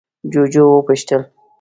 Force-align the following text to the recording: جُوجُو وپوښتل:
جُوجُو 0.33 0.63
وپوښتل: 0.71 1.21